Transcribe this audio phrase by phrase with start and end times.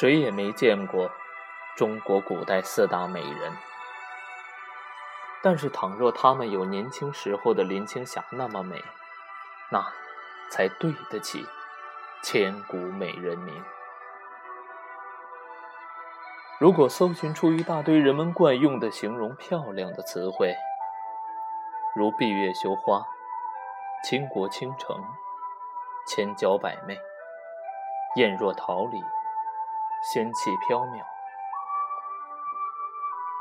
[0.00, 1.10] 谁也没见过
[1.76, 3.52] 中国古代四大美人。
[5.42, 8.80] 但是，倘若她们有年轻时候的林青霞那么美，
[9.72, 9.84] 那
[10.52, 11.44] 才对得起
[12.22, 13.60] 千古美人名。
[16.60, 20.54] 如果搜寻出一大堆人们惯用的形容漂亮的词汇，
[21.96, 23.04] 如闭月羞花、
[24.04, 25.04] 倾国倾城、
[26.06, 26.96] 千娇百媚、
[28.14, 29.02] 艳若桃李、
[30.00, 31.02] 仙气飘渺、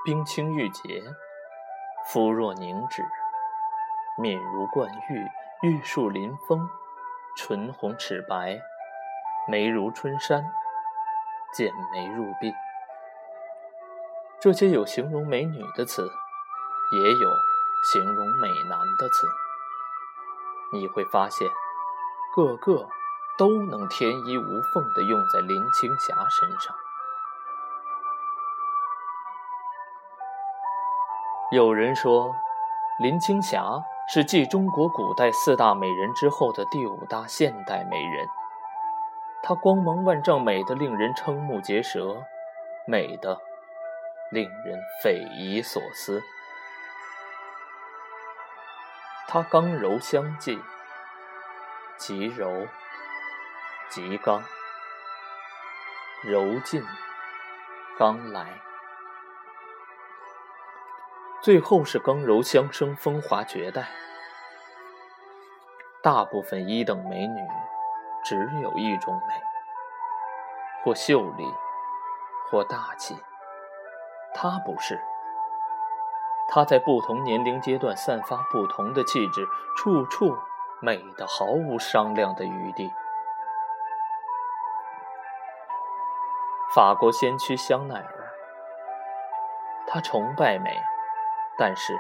[0.04, 1.04] 冰清玉洁。
[2.10, 3.04] 肤若凝脂，
[4.18, 5.28] 面如冠玉，
[5.62, 6.70] 玉树临风，
[7.36, 8.60] 唇红齿白，
[9.48, 10.50] 眉如春山，
[11.54, 12.56] 剑眉入鬓。
[14.40, 16.02] 这些有形容美女的词，
[16.94, 17.30] 也有
[17.92, 19.28] 形容美男的词。
[20.72, 21.50] 你会发现，
[22.34, 22.88] 个个
[23.38, 26.76] 都能天衣无缝地用在林青霞身上。
[31.52, 32.36] 有人说，
[33.00, 33.64] 林青霞
[34.10, 38.28] 是继中国古代四大美人之后的第五大现代美人。
[39.44, 42.24] 她光芒万丈，美得令人瞠目结舌，
[42.86, 43.40] 美得
[44.32, 46.22] 令人匪夷所思。
[49.28, 50.62] 她刚柔相济，
[51.98, 52.68] 极柔
[53.90, 54.44] 极刚，
[56.24, 56.84] 柔尽
[57.98, 58.62] 刚来。
[61.42, 63.88] 最后是刚柔相生，风华绝代。
[66.04, 67.40] 大部分一等美女
[68.26, 69.34] 只有一种美，
[70.84, 71.46] 或秀丽，
[72.50, 73.18] 或大气。
[74.34, 75.00] 她不是，
[76.50, 79.48] 她在不同年龄阶段散发不同的气质，
[79.78, 80.38] 处处
[80.82, 82.92] 美得毫无商量的余地。
[86.78, 88.32] 法国先驱香奈儿，
[89.88, 90.80] 他崇拜美。
[91.58, 91.98] 但是，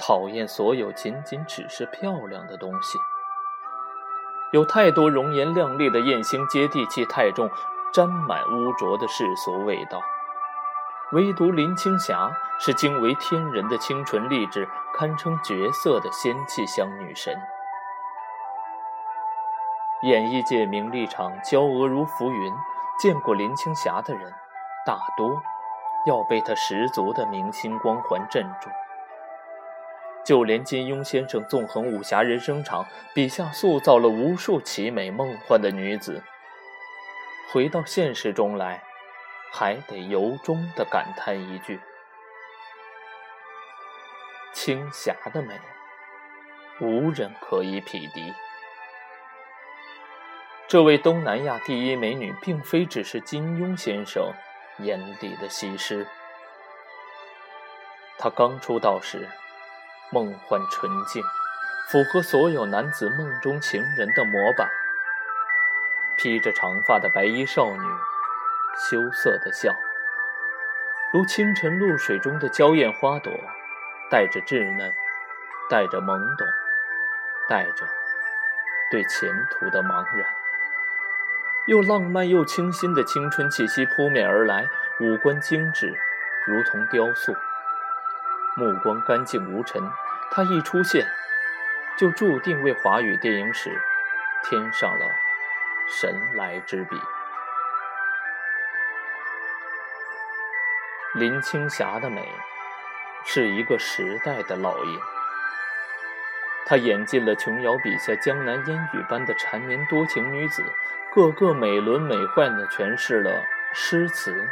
[0.00, 2.98] 讨厌所有仅仅只是漂亮的东西。
[4.50, 7.48] 有太多容颜靓丽的艳星接地气太重，
[7.92, 10.02] 沾满污浊的世俗味道。
[11.12, 17.32] 唯独林青霞是惊为天人的清纯丽质，堪称绝色的仙气香女神。
[20.02, 22.52] 演艺界名利场娇娥如浮云，
[22.98, 24.32] 见过林青霞的人，
[24.84, 25.42] 大多。
[26.06, 28.70] 要被她十足的明星光环镇住，
[30.24, 36.22] 就连金庸先生纵横武侠人生场笔下塑造了无数奇美梦幻的女子，
[37.52, 38.82] 回到现实中来，
[39.52, 41.80] 还得由衷的感叹一句：
[44.54, 45.60] 青霞的美，
[46.80, 48.32] 无人可以匹敌。
[50.68, 54.34] 这位东南亚第一美女，并非只是金庸先生。
[54.80, 56.06] 眼底的西施。
[58.18, 59.26] 她刚出道时，
[60.12, 61.24] 梦幻纯净，
[61.88, 64.70] 符合所有男子梦中情人的模板。
[66.18, 67.88] 披着长发的白衣少女，
[68.90, 69.74] 羞涩的笑，
[71.12, 73.32] 如清晨露水中的娇艳花朵，
[74.10, 74.92] 带着稚嫩，
[75.70, 76.46] 带着懵懂，
[77.48, 77.84] 带着
[78.90, 80.37] 对前途的茫然。
[81.68, 84.66] 又浪漫又清新的青春气息扑面而来，
[85.00, 85.94] 五官精致，
[86.46, 87.36] 如同雕塑，
[88.56, 89.82] 目光干净无尘。
[90.30, 91.06] 他一出现，
[91.98, 93.78] 就注定为华语电影史
[94.44, 95.04] 添上了
[95.86, 96.98] 神来之笔。
[101.16, 102.32] 林青霞的美，
[103.26, 104.98] 是一个时代的烙印。
[106.68, 110.62] 她演尽了琼瑶笔下江南烟雨般的缠绵多情女子。
[111.14, 114.46] 个个美轮美奂地诠释了诗词，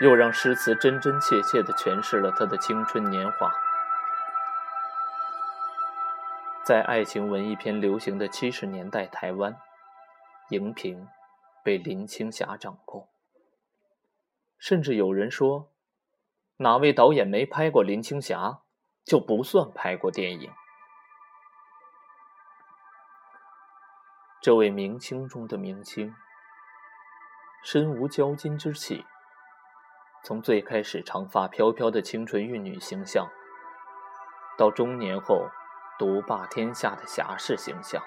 [0.00, 3.52] 又让诗词真真切切地诠释了她的青春年华。
[6.64, 9.56] 在爱情文艺片流行的七十年代，台湾
[10.48, 11.06] 荧屏
[11.62, 13.08] 被林青霞掌控，
[14.58, 15.70] 甚至有人说，
[16.56, 18.62] 哪位导演没拍过林青霞，
[19.04, 20.50] 就不算拍过电影。
[24.46, 26.14] 这位明星中的明星，
[27.64, 29.04] 身无骄金之气。
[30.22, 33.28] 从最开始长发飘飘的清纯玉女形象，
[34.56, 35.48] 到中年后
[35.98, 38.00] 独霸天下的侠士形象，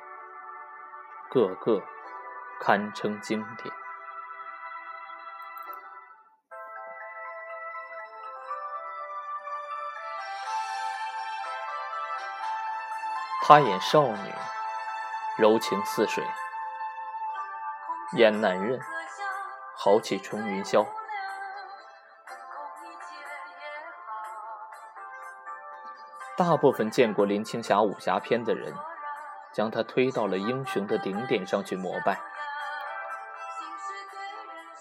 [1.29, 1.83] 个个
[2.61, 3.75] 堪称经典。
[13.45, 14.33] 她演少女。
[15.39, 16.21] 柔情似水，
[18.17, 18.77] 演男人
[19.73, 20.85] 豪气冲云霄。
[26.35, 28.73] 大部分见过林青霞武侠片的人，
[29.53, 32.19] 将她推到了英雄的顶点上去膜拜，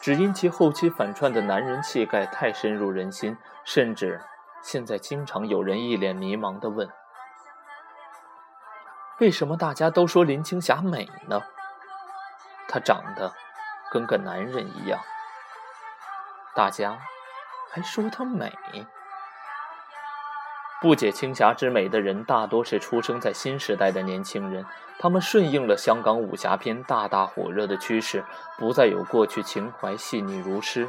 [0.00, 4.20] 只因其后期反串的男人气概太深入人心，甚至
[4.60, 6.90] 现在经常有人一脸迷茫地问：
[9.20, 11.42] 为什么大家都说林青霞美呢？
[12.68, 13.32] 她长得
[13.90, 15.00] 跟个男人一样，
[16.54, 16.98] 大家
[17.72, 18.56] 还说她美。
[20.80, 24.64] 不解青霞之美的人，大多是出生在新时代的年轻人。
[25.00, 28.24] 他们顺应了香港武侠片大大火热的趋势，
[28.56, 30.88] 不再有过去情怀细腻如诗、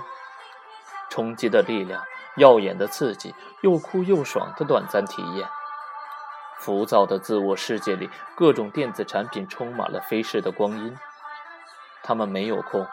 [1.09, 2.03] 冲击的力量、
[2.37, 5.49] 耀眼的刺激、又酷又爽的短暂体验。
[6.59, 10.95] 浮躁的自我世界里，各种电子产品充满了飞逝的光阴。
[12.03, 12.85] 他们没有空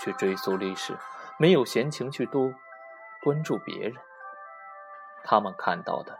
[0.00, 0.96] 去追溯历史，
[1.38, 2.54] 没有闲情去多
[3.22, 3.94] 关注别人。
[5.24, 6.18] 他们看到的。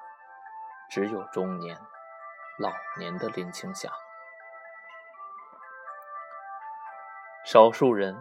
[0.90, 1.78] 只有中年、
[2.58, 3.90] 老年的林青霞。
[7.44, 8.16] 少数人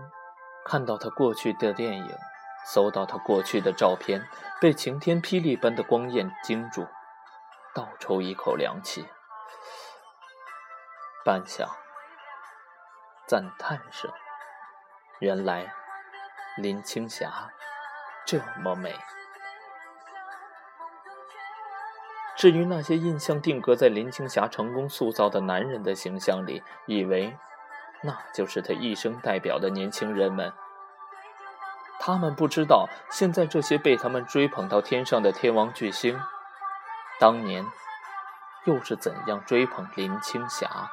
[0.65, 2.17] 看到他过去的电影，
[2.65, 4.27] 搜到他过去的照片，
[4.59, 6.85] 被晴天霹雳般的光艳惊住，
[7.77, 9.05] 倒抽一口凉气，
[11.23, 11.67] 半晌，
[13.27, 14.11] 赞叹声：
[15.19, 15.71] 原来
[16.57, 17.51] 林青霞
[18.25, 18.95] 这么美。
[22.35, 27.37] 至于那些印象定格在林青霞成功塑造的男人的形象里，以为
[28.01, 30.51] 那就是他一生代表的年轻人们，
[31.99, 36.19] 他们不知道，现在这些被他们追捧到天上的天王巨星，
[37.19, 37.65] 当年
[38.65, 40.91] 又是怎样追捧林青霞？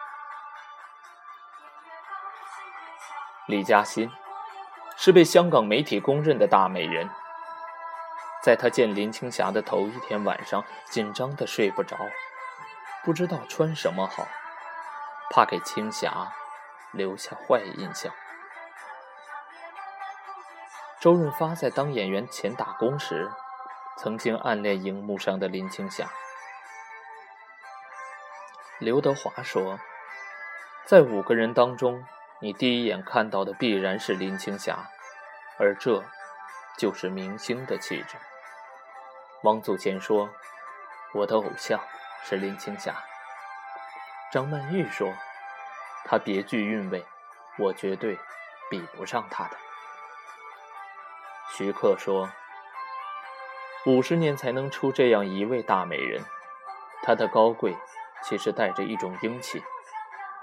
[3.46, 4.10] 李嘉欣
[4.96, 7.10] 是被香港媒体公认的大美人。
[8.42, 11.96] 在他见林青霞的头一天晚上，紧张的睡不着，
[13.02, 14.26] 不知道穿什么好，
[15.30, 16.32] 怕给青霞
[16.92, 18.10] 留下坏印象。
[21.00, 23.30] 周润发在当演员前打工时，
[23.96, 26.10] 曾经暗恋荧幕上的林青霞。
[28.78, 29.78] 刘德华说，
[30.84, 32.04] 在五个人当中，
[32.40, 34.90] 你第一眼看到的必然是林青霞，
[35.58, 36.02] 而这
[36.76, 38.16] 就是明星的气质。
[39.42, 40.28] 王祖贤说
[41.14, 41.80] ：“我的偶像
[42.24, 42.94] 是林青霞。”
[44.32, 45.14] 张曼玉说
[46.04, 47.06] ：“她别具韵味，
[47.58, 48.18] 我绝对
[48.68, 49.56] 比不上她的。”
[51.56, 52.28] 徐克说
[53.86, 56.24] ：“五十年才能出这样一位大美人，
[57.02, 57.76] 她的高贵
[58.22, 59.62] 其实带着一种英气，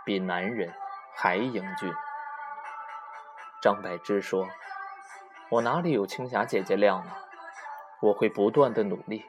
[0.06, 0.72] 比男人
[1.16, 1.92] 还英俊。”
[3.60, 4.48] 张柏芝说
[5.50, 7.12] ：“我哪里有青霞姐姐靓呢？”
[8.02, 9.28] 我会不断的努力，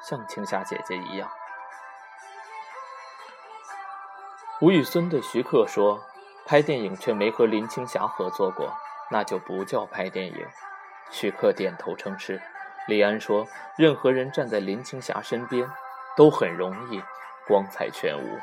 [0.00, 1.30] 像青霞姐姐一样。
[4.60, 6.00] 吴宇森对徐克说
[6.46, 8.76] ：“拍电影却没和林青霞合作过，
[9.10, 10.46] 那就不叫拍电影。”
[11.10, 12.40] 徐克点头称是。
[12.86, 13.46] 李安说
[13.78, 15.70] ：“任何人站在林青霞身边，
[16.16, 17.02] 都很容易
[17.46, 18.38] 光彩全无。”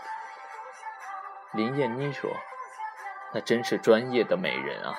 [1.52, 2.32] 林燕妮说
[3.34, 4.98] ：“那真是专业的美人啊。”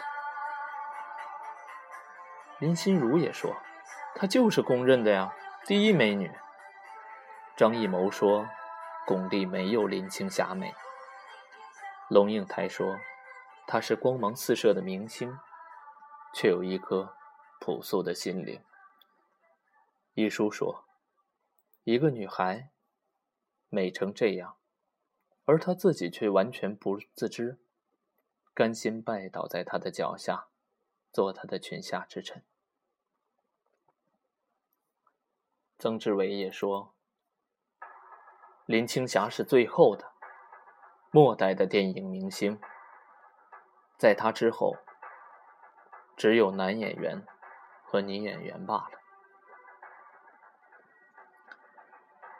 [2.58, 3.56] 林心如也说。
[4.12, 5.32] 她就是公认的呀，
[5.64, 6.32] 第一美女。
[7.56, 8.48] 张艺谋说，
[9.06, 10.74] 巩俐没有林青霞美。
[12.08, 12.98] 龙应台说，
[13.68, 15.38] 她是光芒四射的明星，
[16.34, 17.14] 却有一颗
[17.60, 18.60] 朴素的心灵。
[20.14, 20.84] 一书说，
[21.84, 22.72] 一个女孩
[23.68, 24.56] 美成这样，
[25.44, 27.60] 而她自己却完全不自知，
[28.52, 30.48] 甘心拜倒在她的脚下，
[31.12, 32.44] 做她的裙下之臣。
[35.78, 36.94] 曾志伟也说
[38.66, 40.12] ：“林青霞是最后的、
[41.12, 42.60] 末代的电影明星，
[43.96, 44.76] 在她之后，
[46.16, 47.24] 只有男演员
[47.84, 49.00] 和女演员罢了。”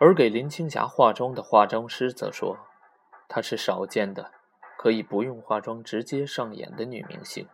[0.01, 2.59] 而给林青霞化妆的化妆师则说
[3.29, 4.33] ：“她是少见的
[4.77, 7.47] 可以不用化妆直接上演的女明星。”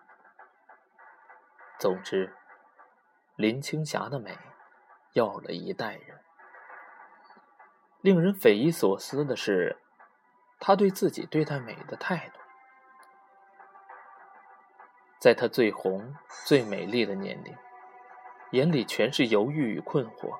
[1.79, 2.35] 总之，
[3.35, 4.38] 林青霞的美。
[5.12, 6.21] 要了一代人。
[8.03, 9.79] 令人匪夷所思的是，
[10.61, 12.38] 他对自己对待美的态度。
[15.19, 17.57] 在他最红、最美丽的年龄，
[18.50, 20.38] 眼里全是犹豫与困惑：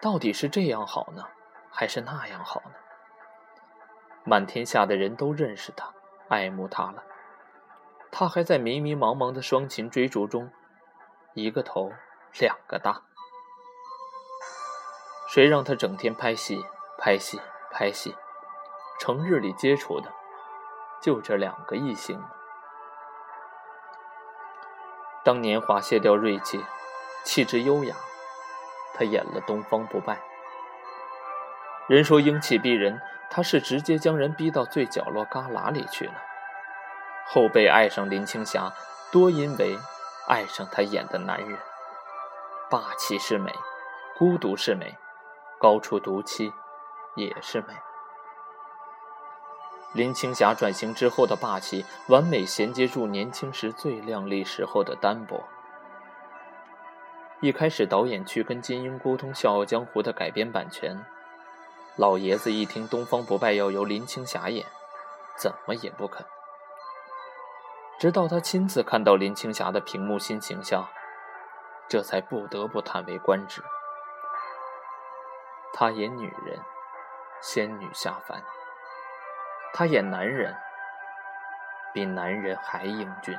[0.00, 1.24] 到底是这样好呢，
[1.70, 2.72] 还是那样好呢？
[4.24, 5.92] 满天下的人都认识他，
[6.28, 7.02] 爱慕他了，
[8.10, 10.50] 他还在迷迷茫茫的双琴追逐中，
[11.34, 11.92] 一个头
[12.38, 13.02] 两个大。
[15.28, 16.64] 谁让他整天拍戏、
[16.98, 18.14] 拍戏、拍戏？
[18.98, 20.10] 成日里接触的
[21.02, 22.18] 就这两个异性。
[25.22, 26.64] 当年华卸掉锐气，
[27.22, 27.94] 气质优雅，
[28.96, 30.14] 他演了《东方不败》。
[31.86, 33.00] 人说英气逼人，
[33.30, 36.14] 他是直接将人逼到最角落旮旯里去了。
[37.28, 38.72] 后辈爱上林青霞，
[39.12, 39.78] 多因为
[40.26, 41.58] 爱上他演的男人。
[42.70, 43.52] 霸气是美，
[44.16, 44.96] 孤独是美，
[45.60, 46.52] 高处独栖
[47.14, 47.74] 也是美。
[49.92, 55.44] 林青霞转型之后的霸气，完美衔接住年轻时最靓丽时候的单薄。
[57.40, 61.04] 一开始，导演去跟金庸沟通《笑傲江湖》的改编版权，
[61.96, 64.66] 老爷子一听《东方不败》要由林青霞演，
[65.36, 66.24] 怎么也不肯。
[67.98, 70.88] 直到他亲自看到林青霞的屏幕新形象，
[71.86, 73.62] 这才不得不叹为观止。
[75.74, 76.58] 她演女人，
[77.42, 78.42] 仙女下凡。
[79.74, 80.56] 他演男人，
[81.92, 83.38] 比男人还英俊，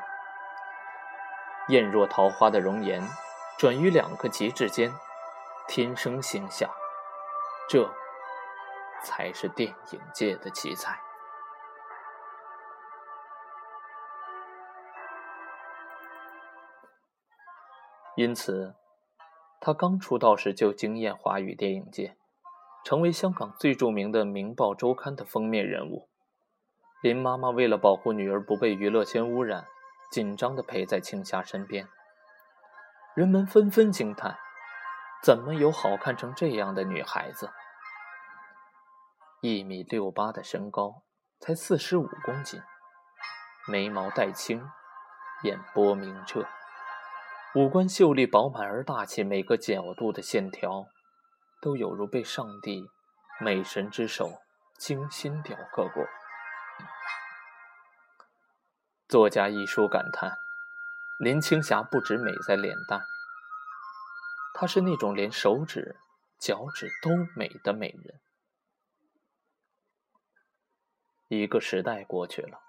[1.69, 3.01] 艳若桃花的容颜，
[3.57, 4.93] 转于两个极致间，
[5.67, 6.69] 天生星下，
[7.67, 7.91] 这
[9.03, 11.01] 才是电影界的奇才。
[18.15, 18.75] 因此，
[19.59, 22.15] 他刚出道时就惊艳华语电影界，
[22.85, 26.07] 成为香港最著名的《明报周刊》的封面人物。
[27.01, 29.65] 林妈妈为了保护女儿不被娱乐圈污染，
[30.11, 31.87] 紧张地陪在青霞身边。
[33.17, 34.37] 人们纷纷惊叹：
[35.23, 37.49] 怎么有好看成这样的女孩子？
[39.41, 41.01] 一米六八的身高，
[41.39, 42.61] 才四十五公斤，
[43.67, 44.63] 眉毛黛青，
[45.41, 46.45] 眼波明澈，
[47.55, 50.85] 五官秀丽饱满而大气，每个角度的线条，
[51.59, 52.85] 都有如被上帝
[53.39, 54.29] 美神之手
[54.77, 56.05] 精心雕刻过。
[59.07, 60.29] 作家一书感叹
[61.17, 63.01] ：“林青霞不止美在脸蛋，
[64.53, 65.95] 她是那种连手指、
[66.39, 68.19] 脚趾都美的美人。”
[71.27, 72.59] 一个时代过去了，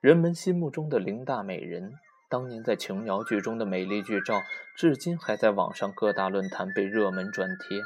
[0.00, 1.94] 人们心目中的林大美人，
[2.28, 4.42] 当年在琼瑶剧中的美丽剧照，
[4.76, 7.80] 至今还在网上各大论坛被热门转贴。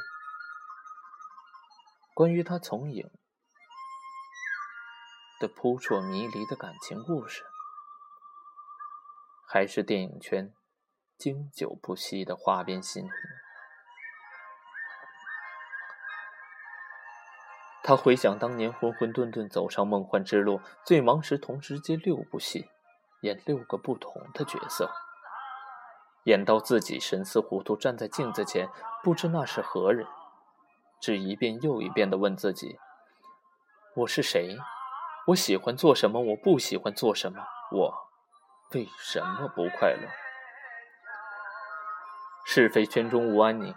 [2.13, 3.09] 关于她从影
[5.39, 7.48] 的扑朔迷离的感情故事。
[9.51, 10.53] 还是电影圈
[11.17, 13.11] 经久不息的花边新闻。
[17.81, 22.69] 他回想当年混混沌沌走上梦幻之路，最忙时同时接六部戏，
[23.21, 24.91] 演六个不同的角色，
[26.25, 28.69] 演到自己神思糊涂，站在镜子前
[29.03, 30.05] 不知那是何人，
[31.01, 32.77] 只一遍又一遍地问自己：
[33.95, 34.59] 我是谁？
[35.29, 36.21] 我喜欢做什么？
[36.21, 37.43] 我不喜欢做什么？
[37.71, 38.08] 我。
[38.75, 40.07] 为什么不快乐？
[42.45, 43.73] 是非圈中无安宁。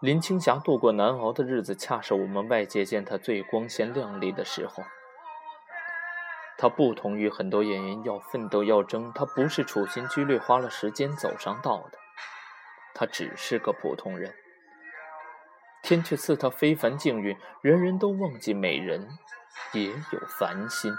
[0.00, 4.84] 林青霞度过难熬的日子，恰是我们外界见她最光鲜亮丽的时候。
[6.56, 11.98] 她不同于很多演员要奋斗要争，她不是处心积虑花了时间走上道的，
[12.94, 14.32] 她只是个普通人。
[15.82, 19.18] 天却赐她非凡境遇，人人都忘记美人
[19.72, 20.94] 也有凡心。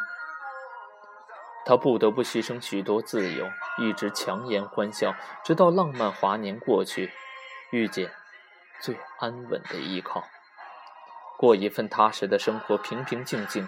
[1.68, 7.12] 他不得不牺牲许多自由，一直强颜欢笑，直到浪漫华年过去，
[7.72, 8.10] 遇见
[8.80, 10.24] 最安稳的依靠，
[11.38, 13.68] 过一份踏实的生活，平平静静，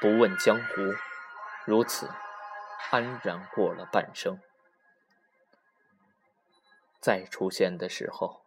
[0.00, 0.94] 不问江湖，
[1.64, 2.08] 如此
[2.92, 4.38] 安然过了半生。
[7.00, 8.44] 再出现的时候，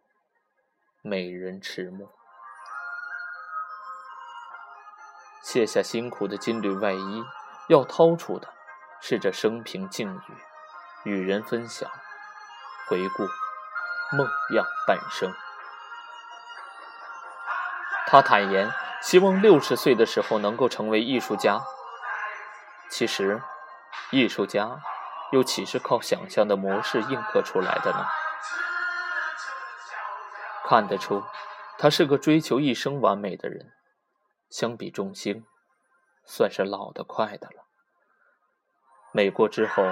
[1.02, 2.08] 美人迟暮，
[5.42, 7.22] 卸下辛苦的金缕外衣，
[7.68, 8.55] 要掏出的。
[9.00, 10.20] 是这生平境
[11.04, 11.90] 遇，与人分享，
[12.88, 13.24] 回顾
[14.16, 15.32] 梦样半生。
[18.06, 18.72] 他坦言，
[19.02, 21.60] 希望六十岁的时候能够成为艺术家。
[22.88, 23.42] 其实，
[24.10, 24.80] 艺术家
[25.32, 28.06] 又岂是靠想象的模式印刻出来的呢？
[30.64, 31.24] 看得出，
[31.78, 33.72] 他是个追求一生完美的人。
[34.48, 35.44] 相比众星，
[36.24, 37.65] 算是老得快的了。
[39.12, 39.82] 美过之后，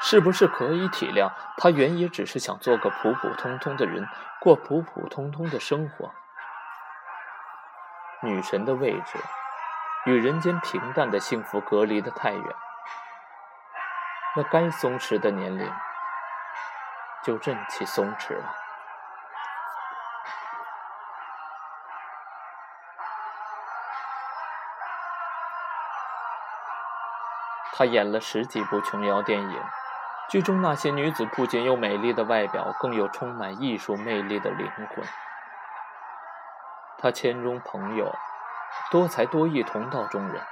[0.00, 4.08] 是不是可以体谅他原也只是想做个普普通通的人，
[4.40, 6.12] 过普普通通的生活？
[8.22, 9.18] 女神的位置
[10.06, 12.44] 与人间平淡的幸福隔离的太远，
[14.36, 15.72] 那该松弛的年龄
[17.22, 18.54] 就任其松弛了。
[27.80, 29.62] 他演了十几部琼瑶电影，
[30.28, 35.02] 剧中那些女子不仅有美丽的外表，更有充满艺术魅力的灵魂。
[36.98, 38.14] 他谦中朋友，
[38.90, 40.42] 多才多艺，同道中人。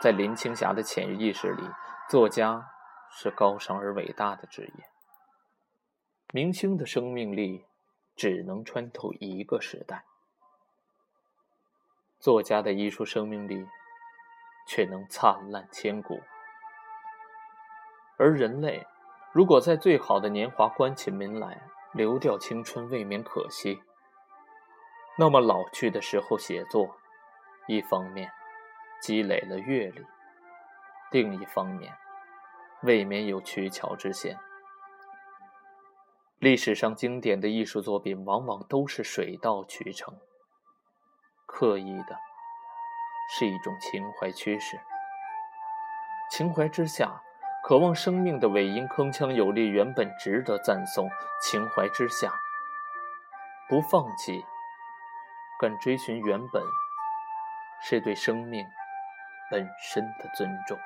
[0.00, 1.68] 在林青霞的潜意识里，
[2.08, 2.70] 作家
[3.10, 4.84] 是高尚而伟大的职业。
[6.32, 7.66] 明星的生命力
[8.14, 10.04] 只能穿透一个时代，
[12.20, 13.66] 作家的艺术生命力
[14.66, 16.20] 却能灿烂千古。
[18.18, 18.86] 而人类
[19.32, 23.82] 如果在最好的年华关起门来，流掉青春，未免可惜。
[25.18, 26.96] 那么老去的时候写作，
[27.66, 28.30] 一方面。
[29.00, 30.06] 积累了阅历，
[31.10, 31.92] 另一方面，
[32.84, 34.38] 未免有取巧之嫌。
[36.38, 40.16] 历史上经典的艺术作品，往往都是水到渠成，
[41.46, 42.16] 刻意的，
[43.34, 44.78] 是一种情怀趋势。
[46.30, 47.22] 情怀之下，
[47.62, 51.08] 渴望生命的尾音铿锵有力，原本值得赞颂；
[51.40, 52.30] 情怀之下，
[53.70, 54.44] 不放弃，
[55.58, 56.62] 敢追寻原本，
[57.80, 58.66] 是对生命。
[59.50, 60.78] 本身的尊重，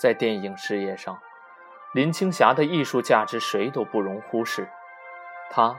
[0.00, 1.20] 在电影事业上，
[1.92, 4.66] 林青霞的艺术价值谁都不容忽视。
[5.50, 5.78] 她，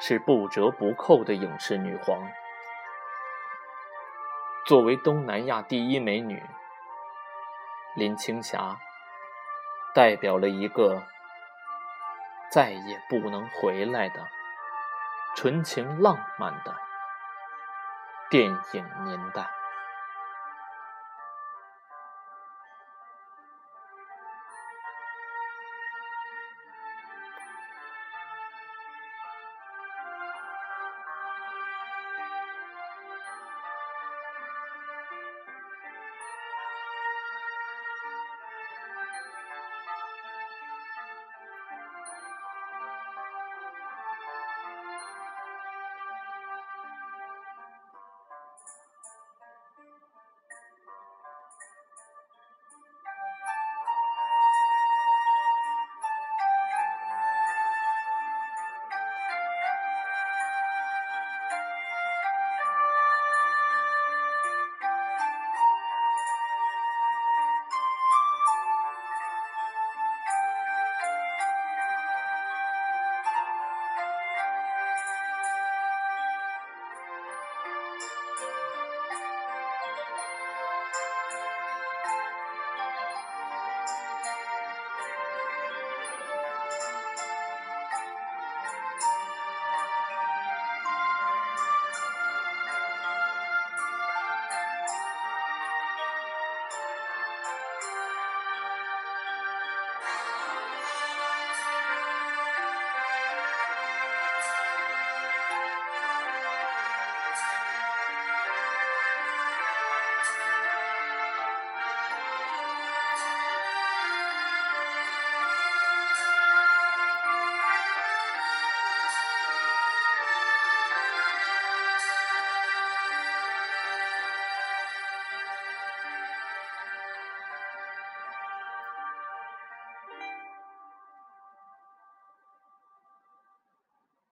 [0.00, 2.18] 是不折不扣的影视女皇。
[4.68, 6.42] 作为东南亚第一美女，
[7.96, 8.76] 林青霞
[9.94, 11.02] 代表了一个
[12.52, 14.28] 再也不能回来的
[15.34, 16.76] 纯情浪漫的。
[18.28, 19.57] 电影年代。